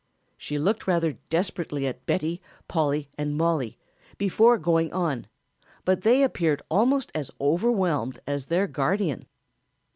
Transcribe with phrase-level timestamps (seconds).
[0.35, 3.77] She looked rather desperately at Betty, Polly and Mollie
[4.17, 5.27] before going on,
[5.85, 9.27] but they appeared almost as overwhelmed as their guardian.